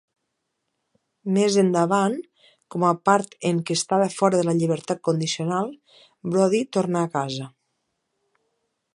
Més 1.33 1.57
endavant, 1.63 2.15
com 2.75 2.85
a 2.91 2.93
part 3.09 3.35
en 3.49 3.59
que 3.69 3.77
estava 3.79 4.07
fora 4.13 4.39
de 4.39 4.47
la 4.47 4.55
llibertat 4.61 5.03
condicional, 5.09 5.69
Brody 6.33 6.63
torna 6.79 7.05
a 7.05 7.11
casa. 7.19 7.47